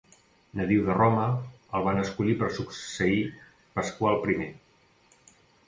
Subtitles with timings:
[0.59, 1.25] Nadiu de Roma,
[1.79, 3.21] el van escollir per succeir
[3.79, 4.51] Pasqual I.